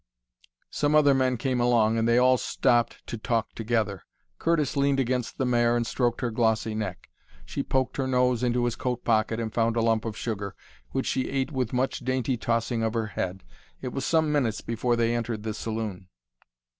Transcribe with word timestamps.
Some 0.71 0.95
other 0.95 1.13
men 1.13 1.37
came 1.37 1.61
along, 1.61 1.99
and 1.99 2.07
they 2.07 2.17
all 2.17 2.39
stopped 2.39 3.05
to 3.05 3.19
talk 3.19 3.53
together. 3.53 4.01
Curtis 4.39 4.75
leaned 4.75 4.99
against 4.99 5.37
the 5.37 5.45
mare 5.45 5.77
and 5.77 5.85
stroked 5.85 6.21
her 6.21 6.31
glossy 6.31 6.73
neck. 6.73 7.11
She 7.45 7.61
poked 7.61 7.97
her 7.97 8.07
nose 8.07 8.41
into 8.41 8.65
his 8.65 8.75
coat 8.75 9.05
pocket 9.05 9.39
and 9.39 9.53
found 9.53 9.75
a 9.77 9.79
lump 9.81 10.03
of 10.05 10.17
sugar, 10.17 10.55
which 10.89 11.05
she 11.05 11.29
ate 11.29 11.51
with 11.51 11.71
much 11.71 11.99
dainty 11.99 12.35
tossing 12.35 12.81
of 12.81 12.95
her 12.95 13.05
head. 13.13 13.43
It 13.79 13.89
was 13.89 14.03
some 14.03 14.31
minutes 14.31 14.61
before 14.61 14.95
they 14.95 15.15
entered 15.15 15.43
the 15.43 15.53
saloon. 15.53 16.07